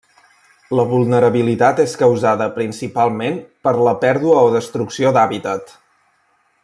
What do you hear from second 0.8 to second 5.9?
vulnerabilitat és causada principalment per la pèrdua o destrucció d'hàbitat.